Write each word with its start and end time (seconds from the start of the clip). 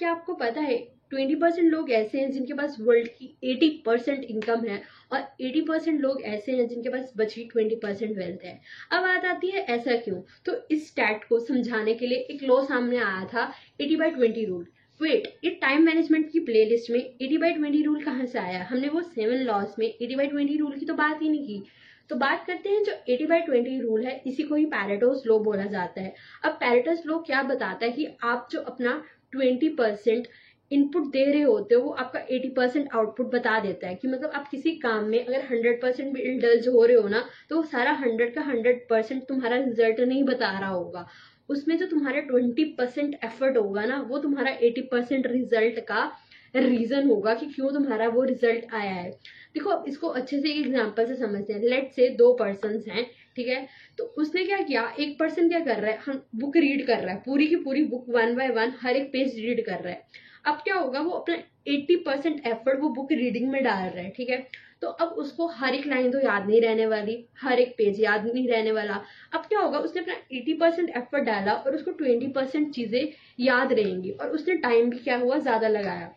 क्या 0.00 0.10
आपको 0.10 0.34
पता 0.34 0.60
है 0.60 0.76
ट्वेंटी 1.10 1.34
परसेंट 1.34 1.70
लोग 1.72 1.90
ऐसे 1.90 2.18
हैं 2.20 2.30
जिनके 2.30 2.54
पास 2.54 2.76
वर्ल्ड 2.80 3.08
की 3.08 3.26
एटी 3.44 3.68
परसेंट 3.86 4.24
इनकम 4.24 4.64
है 4.66 4.80
और 5.12 5.24
एटी 5.40 5.60
परसेंट 5.60 6.00
लोग 6.00 6.22
ऐसे 6.22 6.52
हैं 6.52 6.66
जिनके 6.68 6.88
पास 6.88 7.12
बची 7.16 7.44
ट्वेंटी 7.44 7.74
परसेंट 7.74 8.16
वेल्थ 8.18 8.44
है। 8.44 8.52
अब 8.92 9.02
बात 9.02 9.24
आती 9.24 9.50
है, 9.50 9.64
ऐसा 9.64 9.96
क्यों? 9.96 10.20
तो 10.46 10.52
इस 10.70 10.86
स्टैट 10.88 11.24
को 11.24 11.40
समझाने 11.40 11.94
के 11.94 12.06
लिए 12.06 12.18
एक 12.30 12.42
लॉ 12.42 12.62
सामने 12.64 12.98
आया 12.98 13.24
था 13.24 13.52
eighty 13.80 13.96
by 13.96 14.10
twenty 14.10 14.44
rule 14.44 14.66
wait 15.00 15.28
ये 15.44 15.50
टाइम 15.60 15.82
मैनेजमेंट 15.82 16.30
की 16.32 16.40
प्लेलिस्ट 16.40 16.90
में 16.90 16.98
एटी 16.98 17.38
बाई 17.38 17.52
ट्वेंटी 17.52 17.82
रूल 17.82 18.02
कहाँ 18.04 18.26
से 18.26 18.38
आया? 18.38 18.64
हमने 18.64 18.88
वो 18.88 19.02
सेवन 19.02 19.44
लॉस 19.44 19.74
में 19.78 19.86
एटी 19.86 20.14
बाई 20.14 20.26
ट्वेंटी 20.26 20.56
रूल 20.56 20.78
की 20.78 20.86
तो 20.86 20.94
बात 20.94 21.22
ही 21.22 21.28
नहीं 21.28 21.46
की। 21.46 21.62
तो 22.10 22.16
बात 22.16 22.44
करते 22.46 22.68
हैं, 22.68 22.82
जो 22.84 22.92
एटी 23.08 23.26
बाई 23.26 23.40
ट्वेंटी 23.40 23.80
रूल 23.80 24.06
है, 24.06 24.20
इसी 24.26 24.42
को 24.42 24.54
ही 24.54 24.64
पैरेटोस 24.66 25.22
लो 25.26 25.38
बोला 25.38 25.64
जाता 25.64 26.00
है। 26.00 26.14
अब 26.44 26.52
पैरेटोस 26.52 27.06
लो 27.06 27.18
क्या 27.18 27.42
बताता 27.42 27.86
है 27.86 27.92
कि 27.92 28.08
आप 28.22 28.48
जो 28.52 28.60
अपना 28.60 29.02
ट्वेंटी 29.32 29.68
परसेंट 29.74 30.26
इनपुट 30.70 31.06
दे 31.12 31.24
रहे 31.24 31.42
होते 31.42 31.74
हो, 31.74 31.80
वो 31.82 31.90
आपका 31.92 32.20
एटी 32.30 32.48
परसेंट 32.48 32.88
आउटपुट 32.94 33.30
बता 33.30 33.58
देता 33.60 33.88
है 33.88 33.94
कि 33.94 34.08
मतलब 34.08 34.30
आप 34.34 34.48
किसी 34.50 34.70
काम 34.78 35.04
में 35.04 35.24
अगर 35.24 35.46
100 35.46 35.80
परसेंट 35.82 36.12
भी 36.14 36.20
इंडल्ज 36.22 36.68
हो 36.68 36.84
रहे 36.84 36.96
हो 36.96 37.08
ना 37.08 37.24
तो 37.50 37.56
वो 37.56 37.62
सारा 37.64 37.96
100 37.96 38.30
का 38.34 38.42
100 38.44 38.74
परसेंट 38.90 39.22
तुम्हारा 39.28 39.56
रिज़ल्ट 39.56 40.00
नहीं 40.00 40.22
बता 40.24 40.50
रहा 40.58 40.68
होगा। 40.68 41.06
उसमें 41.48 41.76
जो 41.78 41.86
तुम्हारा 41.86 42.20
20 42.26 42.64
परसेंट 42.78 43.14
एफर्ट 43.24 43.56
होगा 43.56 43.84
ना, 43.84 44.00
वो 44.00 44.18
तुम्हारा 44.18 44.50
एटी 44.60 44.80
परसेंट 44.82 45.26
रिज़ल्ट 45.26 45.80
का 45.80 46.10
रीजन 46.54 47.08
होगा 47.08 47.34
कि 47.34 47.46
क्यों 47.46 47.70
तुम्हारा 47.72 48.08
वो 48.08 48.22
रिज़ल्ट 48.24 48.74
आया 48.74 48.92
है। 48.92 49.10
देखो 49.54 49.70
अब 49.70 49.84
इसको 49.88 50.08
अच्छे 50.08 50.40
से 50.40 50.50
एक 50.50 50.66
एग्ज़ाम्पल 50.66 51.06
से 51.06 51.14
समझते 51.16 51.52
हैं। 51.52 51.60
लेट 51.62 51.90
से 51.92 52.08
दो 52.16 52.32
पर्सन 52.34 52.82
हैं, 52.88 53.04
ठीक 53.36 53.48
है? 53.48 53.66
तो 53.98 54.04
उसने 54.18 54.44
क्या 54.44 54.60
किया? 54.60 54.82
एक 55.00 55.18
पर्सन 55.18 55.48
क्या 55.48 55.60
कर 55.60 55.80
रहा 55.80 55.90
है? 55.90 55.98
हम 55.98 56.22
बुक 56.36 56.56
रीड 56.56 56.86
कर 56.86 56.98
रहा 56.98 57.14
है। 57.14 57.22
पूरी 57.26 57.46
की 57.46 57.56
पूरी 57.56 57.84
बुक 57.84 58.08
वन 58.08 58.34
बाय 58.36 58.48
वन 58.50 58.72
हर 58.82 58.96
एक 58.96 59.12
पेज 59.12 59.36
रीड 59.36 59.64
कर 59.66 59.80
रहा 59.80 59.92
है। 59.92 60.28
अब 60.46 60.60
क्या 60.64 60.74
होगा? 60.74 61.00
वो 61.00 61.10
अपना 61.10 61.36
80 61.68 61.96
परसेंट 61.96 62.46
एफर्ट 62.46 62.80
वो 62.80 62.88
बुक 62.88 63.12
रीडिंग 63.12 63.50
में 63.50 63.62
डाल 63.64 63.88
रहा 63.88 64.02
है, 64.04 64.10
ठीक 64.10 64.30
है? 64.30 64.46
तो 64.82 64.88
अब 64.88 65.08
उसको 65.18 65.46
हर 65.46 65.74
एक 65.74 65.86
लाइन 65.86 66.10
तो 66.10 66.20
याद 66.20 66.46
नहीं 66.46 66.60
रहने 66.60 66.86
वाली, 66.86 67.16
हर 67.38 67.58
एक 67.58 67.74
पेज 67.78 68.00
याद 68.00 68.24
नहीं 68.26 68.46
रहने 68.48 68.72
वाला। 68.72 68.94
अब 69.32 69.40
क्या 69.40 69.60
होगा? 69.60 69.78
उसने 69.78 70.02
अपना 70.02 70.14
80 70.32 70.54
परसेंट 70.60 70.88
एफर्ट 70.88 71.24
डाला 71.24 71.52
और 71.52 71.74
उसको 71.74 71.92
20 71.94 72.32
परसेंट 72.34 72.72
चीज़ें 72.74 73.12
याद 73.40 73.72
रहेंगी 73.72 74.10
और 74.10 74.30
उसने 74.30 74.54
टाइम 74.58 74.90
भी 74.90 74.98
क्या 74.98 75.16
हुआ? 75.16 75.38
ज़्यादा 75.38 75.68
लगाया। 75.68 76.10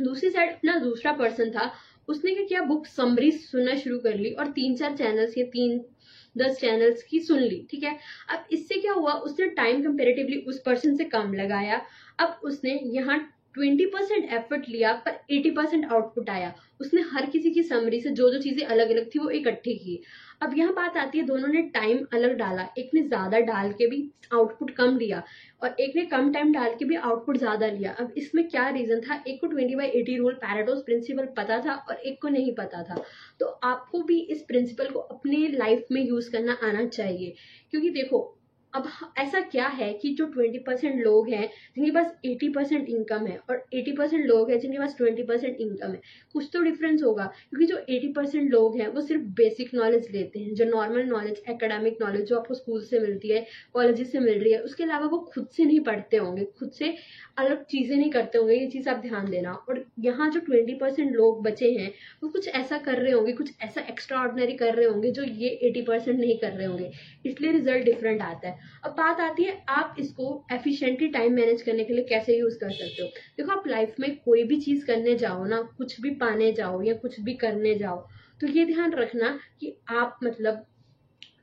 दूसरी 0.00 0.30
साइड 0.30 0.50
अपना 0.50 0.78
दूसरा 0.78 1.12
पर्सन 1.12 1.50
था, 1.50 1.72
उसने 2.08 2.34
क्या 2.34 2.44
किया? 2.44 2.62
बुक 2.62 2.86
समरी 2.86 3.30
सुनना 3.32 3.74
शुरू 3.74 3.98
कर 3.98 4.14
ली 4.14 4.30
और 4.30 4.46
तीन 4.46 4.76
चार 4.76 4.96
चैनल्स 4.96 5.38
या 5.38 5.44
तीन 5.44 5.84
दस 6.38 6.58
चैनल्स 6.60 7.02
की 7.02 7.20
सुन 7.20 7.38
ली, 7.38 7.66
ठीक 7.70 7.84
है? 7.84 7.98
अब 8.30 8.44
इससे 8.52 8.80
क्या 8.80 8.92
हुआ? 8.92 9.12
उसने 9.12 9.46
टाइम 9.46 9.82
कंपेरेटिवली 9.82 10.36
उस 10.36 10.62
पर्सन 10.66 10.96
से 10.96 11.04
कम 11.04 11.32
लगाया। 11.34 11.80
अब 12.18 12.40
उसने 12.44 12.80
यहाँ 12.84 13.35
ट्वेंटी 13.56 13.84
परसेंट 13.86 14.24
एफर्ट 14.24 14.68
लिया, 14.68 14.92
पर 14.94 15.18
एटी 15.30 15.50
परसेंट 15.50 15.84
आउटपुट 15.86 16.30
आया। 16.30 16.54
उसने 16.80 17.00
हर 17.12 17.26
किसी 17.26 17.50
की 17.50 17.62
समरी 17.62 18.00
से 18.00 18.10
जो 18.10 18.30
जो 18.30 18.38
चीज़ें 18.40 18.64
अलग 18.64 18.90
अलग 18.90 19.08
थी, 19.08 19.18
वो 19.18 19.30
इकट्ठी 19.30 19.74
की। 19.74 20.00
अब 20.42 20.56
यहाँ 20.58 20.72
बात 20.74 20.96
आती 20.96 21.18
है, 21.18 21.24
दोनों 21.24 21.48
ने 21.48 21.62
टाइम 21.74 22.04
अलग 22.14 22.36
डाला। 22.36 22.68
एक 22.78 22.90
ने 22.94 23.02
ज़्यादा 23.02 23.38
डाल 23.42 23.72
के 23.72 23.86
भी 23.86 24.02
आउटपुट 24.34 24.70
कम 24.70 24.96
लिया 24.98 25.22
और 25.62 25.76
एक 25.80 25.96
ने 25.96 26.04
कम 26.06 26.32
टाइम 26.32 26.52
डाल 26.52 26.74
के 26.74 26.84
भी 26.84 26.94
आउटपुट 26.96 27.36
ज़्यादा 27.36 27.66
लिया। 27.68 27.92
अब 27.92 28.12
इसमें 28.16 28.46
क्या 28.48 28.68
रीजन 28.68 29.00
था? 29.00 29.22
एक 29.28 29.40
को 29.40 29.46
twenty 29.46 29.74
by 29.74 29.86
eighty 29.90 30.16
rule 30.16 30.34
Pareto's 30.34 30.82
principle 30.86 31.26
पता 31.36 31.58
था 31.58 31.74
और 31.74 31.96
एक 31.96 32.20
को 32.22 32.28
नहीं 32.28 32.54
पता 32.54 32.82
था। 32.82 33.02
तो 33.40 33.46
आपको 33.64 34.02
भी 34.02 34.20
इस 34.20 34.42
प्रिंसिपल 34.42 34.88
को 34.88 34.98
अपने 35.00 35.46
लाइफ 35.48 35.86
में 35.92 36.02
यूज़ 36.02 36.30
करना 36.32 36.58
आना 36.62 36.86
चाहिए। 36.86 37.34
क्योंकि 37.70 37.90
देखो 37.90 38.35
अब 38.76 38.88
ऐसा 39.18 39.40
क्या 39.42 39.66
है 39.68 39.92
कि 39.92 40.08
जो 40.14 40.26
ट्वेंटी 40.26 40.58
परसेंट 40.58 41.02
लोग 41.04 41.28
हैं, 41.30 41.48
जिनके 41.76 41.90
पास 41.90 42.12
एटी 42.24 42.48
परसेंट 42.48 42.88
इनकम 42.88 43.26
है 43.26 43.36
और 43.50 43.64
एटी 43.74 43.92
परसेंट 43.92 44.24
लोग 44.26 44.50
हैं 44.50 44.58
जिनके 44.60 44.78
पास 44.78 44.96
ट्वेंटी 44.96 45.22
परसेंट 45.22 45.60
इनकम 45.60 45.92
है, 45.92 46.00
कुछ 46.34 46.48
तो 46.52 46.62
डिफरेंस 46.62 47.02
होगा, 47.02 47.24
क्योंकि 47.50 47.66
जो 47.66 47.78
एटी 47.88 48.08
परसेंट 48.12 48.50
लोग 48.50 48.76
हैं, 48.80 48.88
वो 48.88 49.00
सिर्फ़ 49.02 49.22
बेसिक 49.36 49.74
नॉलेज 49.74 50.08
लेते 50.12 50.38
हैं, 50.38 50.54
जो 50.54 50.64
नॉर्मल 50.66 51.04
नॉलेज 51.06 51.42
एकेडमिक 51.48 51.98
नॉलेज 52.02 52.26
जो 52.28 52.38
आपको 52.38 52.54
स्कूल 52.54 52.82
से 52.84 53.00
मिलती 53.00 53.28
है 53.28 53.44
कॉलेज 53.74 54.06
से 54.06 54.18
मिल 54.18 54.38
रही 54.38 54.52
है, 54.52 54.58
उसके 54.60 54.84
अलावा 54.84 55.06
वो 55.06 55.18
खुद 55.32 55.48
से 55.56 55.64
नहीं 55.64 55.80
पढ़ते 55.80 56.16
होंगे, 56.16 56.44
खुद 56.58 56.70
से 56.70 56.94
अलग 57.38 57.64
चीज़ें 57.64 57.96
नहीं 57.96 58.10
करते 58.10 58.38
होंगे, 58.38 58.54
ये 58.54 58.66
चीज़ 58.66 58.88
आप 58.88 59.00
ध्यान 59.00 59.30
देना। 59.30 59.52
और 59.68 59.84
यहाँ 60.00 60.30
जो 60.30 60.40
ट्वेंटी 60.40 60.74
परसेंट 60.74 61.14
लोग 61.16 61.42
बचे 61.44 61.70
हैं, 61.72 61.92
वो 62.22 62.28
कुछ 62.28 62.48
ऐसा 62.50 62.78
कर 62.78 62.98
रहे 62.98 63.12
होंगे, 63.12 63.32
कुछ 63.32 63.52
ऐसा 63.62 63.80
एक्स्ट्रा 63.90 64.18
ऑर्डनरी 64.18 64.52
कर 64.56 64.74
रहे 64.74 64.86
होंगे, 64.86 65.10
जो 65.10 65.22
ये 65.22 65.48
एटी 65.62 65.82
परसेंट 65.82 66.18
नहीं 66.20 66.38
कर 66.38 66.52
रहे 66.52 66.66
होंगे, 66.66 66.90
इसलिए 67.26 67.52
रिज़ल्ट 67.52 67.84
डिफरेंट 67.84 68.22
आता 68.22 68.48
है। 68.48 68.65
अब 68.84 68.92
बात 68.92 69.20
आती 69.20 69.42
है 69.42 69.64
आप 69.68 69.96
इसको 69.98 70.44
एफिशिएंटली 70.52 71.08
टाइम 71.08 71.32
मैनेज 71.32 71.62
करने 71.62 71.84
के 71.84 71.94
लिए 71.94 72.04
कैसे 72.04 72.38
यूज़ 72.38 72.58
कर 72.58 72.70
सकते 72.72 73.02
हो? 73.02 73.08
देखो, 73.38 73.52
आप 73.52 73.66
लाइफ 73.66 73.94
में 74.00 74.16
कोई 74.16 74.44
भी 74.44 74.60
चीज़ 74.60 74.86
करने 74.86 75.14
जाओ 75.16 75.44
ना, 75.44 75.60
कुछ 75.78 76.00
भी 76.00 76.10
पाने 76.16 76.52
जाओ 76.52 76.82
या 76.82 76.94
कुछ 76.96 77.20
भी 77.20 77.34
करने 77.36 77.74
जाओ 77.74 78.06
तो 78.40 78.46
ये 78.46 78.64
ध्यान 78.64 78.92
रखना 78.92 79.38
कि 79.60 79.76
आप 79.90 80.18
मतलब 80.24 80.64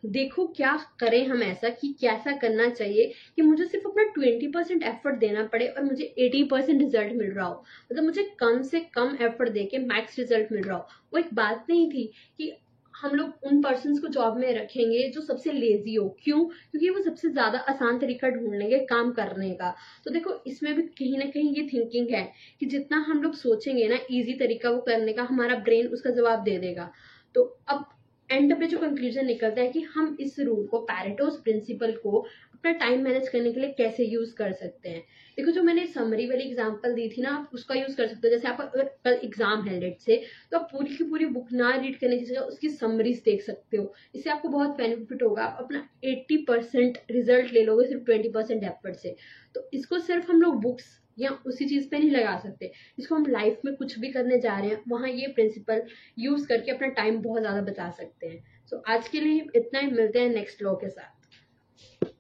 देखो 0.08 0.46
क्या 0.48 0.76
करें 1.00 1.26
हम 1.28 1.44
ऐसा 1.44 1.70
कि 1.72 1.88
कैसा 2.02 2.32
करना 2.38 2.68
चाहिए 2.70 3.12
कि 3.36 3.42
मुझे 3.42 3.66
सिर्फ़ 3.66 3.88
अपना 3.88 4.04
ट्वेंटी 4.14 4.48
परसेंट 4.48 4.84
एफर्ट 4.84 5.20
देना 5.20 5.44
पड़े 5.46 5.68
और 5.68 5.84
मुझे 5.84 6.04
एटी 6.20 6.44
परसेंट 6.44 6.82
रिज़ल्ट 6.82 7.14
मिल 7.14 7.32
रहा 7.32 7.46
हो। 7.46 7.64
मतलब 7.92 8.04
मुझे 8.04 8.24
कम 8.40 8.62
से 8.62 8.80
कम 8.96 9.16
एफर्ट 9.22 9.50
देके 9.50 9.78
मैक्स 9.78 10.20
रिज़ल्ट 10.20 10.52
मिल 10.52 10.64
रहा 10.64 10.78
हो। 10.78 10.88
वो 11.14 11.20
एक 11.20 11.34
बात 11.34 11.66
नहीं 11.70 11.90
थी 11.90 12.06
कि 12.38 12.52
हम 12.96 13.16
लोग 13.16 13.44
उन 13.44 13.62
पर्सन 13.62 13.96
को 13.98 14.08
जॉब 14.08 14.38
में 14.38 14.54
रखेंगे 14.54 15.08
जो 15.10 15.22
सबसे 15.22 15.52
लेजी 15.52 15.96
हो। 15.96 16.08
क्यों? 16.24 16.44
क्योंकि 16.46 16.90
वो 16.90 17.02
सबसे 17.02 17.30
ज़्यादा 17.30 17.60
आसान 17.70 18.00
तरीका 18.00 18.30
ढूंढ 18.30 18.56
लेंगे 18.56 18.80
काम 18.86 19.12
करने 19.12 19.50
का। 19.54 19.74
तो 20.06 20.12
देखो, 20.12 20.34
इसमें 20.48 20.74
भी 20.76 20.82
कहीं 20.82 21.18
ना 21.18 21.26
कहीं 21.26 21.54
ये 21.56 21.68
थिंकिंग 21.74 22.10
है 22.12 22.24
कि 22.60 22.66
जितना 22.66 22.98
हम 23.08 23.22
लोग 23.24 23.34
सोचेंगे 23.36 23.88
ना 23.88 23.98
इजी 24.12 24.34
तरीका 24.34 24.70
वो 24.70 24.82
करने 24.82 25.14
का, 25.14 25.24
हमारा 25.24 25.56
ब्रेन 25.60 25.88
उसका 25.88 26.10
जवाब 26.10 26.44
दे 26.44 26.58
देगा। 26.58 26.92
तो 27.36 27.44
अब 27.68 27.86
एंड 28.30 28.60
पे 28.60 28.68
जो 28.68 28.78
कंक्लूजन 28.78 29.26
निकलता 29.26 29.62
है 29.62 29.68
कि 29.68 29.82
हम 29.96 30.16
इस 30.20 30.40
रूल 30.40 30.66
को 30.68 30.80
पैरेटोस 30.82 31.40
प्रिंसिपल 31.44 31.92
को 32.04 32.26
अपना 32.64 32.72
टाइम 32.80 33.02
मैनेज 33.04 33.28
करने 33.30 33.52
के 33.54 33.60
लिए 33.60 33.70
कैसे 33.78 34.04
यूज़ 34.04 34.34
कर 34.36 34.52
सकते 34.52 34.90
हैं? 34.90 35.00
देखो 35.38 35.52
जो 35.52 35.62
मैंने 35.64 35.86
समरी 35.86 36.28
वाली 36.28 36.44
एग्जांपल 36.44 36.94
दी 36.94 37.08
थी 37.10 37.22
ना 37.22 37.30
आप 37.30 37.50
उसका 37.54 37.76
यूज़ 37.76 37.96
कर 37.98 38.08
सकते 38.08 38.28
हो। 38.28 38.32
जैसे 38.32 38.48
आप 38.48 38.72
कल 38.76 39.20
एग्ज़ाम 39.24 39.64
है 39.64 39.80
लेट 39.80 40.00
से 40.00 40.16
तो 40.52 40.58
आप 40.58 40.70
पूरी 40.72 40.96
की 40.96 41.04
पूरी 41.04 41.26
बुक 41.28 41.52
ना 41.54 41.72
रीड 41.76 42.00
करने 42.00 42.18
की 42.18 42.26
जगह 42.26 42.40
उसकी 42.42 42.70
समरीज 42.70 43.22
देख 43.26 43.42
सकते 43.42 43.78
हो। 43.78 43.94
इससे 44.16 44.30
आपको 44.30 44.50
बहुत 44.50 44.78
बेनिफिट 44.78 45.24
होगा। 45.24 45.44
आप 45.44 45.58
अपना 45.64 45.88
80 46.04 46.38
परसेंट 46.48 46.98
रिज़ल्ट 47.12 47.52
ले 47.54 47.64
लोगे 47.64 47.88
सिर्फ़ 47.88 48.04
20 48.04 48.32
परसेंट 48.34 48.64
एफर्ट 48.64 48.96
से। 48.96 49.16
तो 49.56 49.70
इसको 49.74 50.00
सिर्फ़ 50.00 50.32
हम 50.32 50.42
लोग 50.42 50.62
बुक्स 50.62 50.86
या 51.18 51.30
उसी 51.46 51.66
चीज़ 51.66 51.90
पे 51.90 52.00
नहीं 52.00 52.12
लगा 52.12 52.38
सकते। 52.38 52.72
इसको 53.00 53.16
हम 53.16 53.26
लाइफ 53.26 53.60
में 53.66 53.76
कुछ 53.76 54.00
भी 54.00 54.12
करने 54.12 54.40
जा 54.40 54.58
रहे 54.60 54.70
हैं 54.70 54.82
वहाँ 54.88 55.10
ये 55.10 55.28
प्रिंसिपल 55.28 55.82
यूज़ 56.20 56.48
करके 56.48 56.72
अपना 56.72 56.88
टाइम 56.94 57.22
बहुत 57.22 57.42
ज़्यादा 57.42 57.62
बचा 57.62 57.90
सकते 57.90 58.28
हैं। 58.28 58.44
सो 58.66 58.76
so, 58.76 58.84
आज 58.88 59.08
के 59.08 59.20
लिए 59.20 59.46
इतना 59.56 59.80
ही। 59.80 59.92
मिलते 59.92 60.20
हैं 60.20 60.30
नेक्स्ट 60.30 60.62
लॉ 60.62 60.76
के 60.76 60.90
साथ। 60.90 62.13